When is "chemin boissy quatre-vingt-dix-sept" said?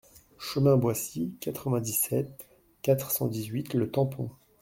0.39-2.47